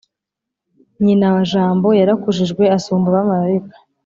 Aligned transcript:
nyina 1.03 1.27
wa 1.35 1.43
jambo 1.51 1.87
yarakujijwe 1.99 2.63
asumba 2.77 3.07
abamarayika 3.11 3.75